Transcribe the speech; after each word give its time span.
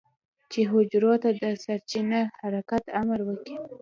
چې 0.51 0.59
حجرو 0.71 1.13
ته 1.23 1.29
د 1.39 1.43
سرچپه 1.63 2.21
حرکت 2.39 2.83
امر 3.01 3.19
وکي. 3.27 3.55